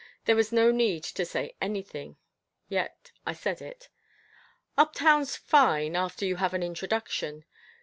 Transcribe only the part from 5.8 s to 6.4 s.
after you